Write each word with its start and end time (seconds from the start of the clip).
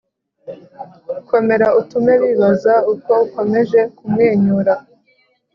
komera, 1.29 1.67
utume 1.79 2.13
bibaza 2.23 2.73
uko 2.93 3.11
ukomeje 3.25 3.79
kumwenyura 3.95 4.73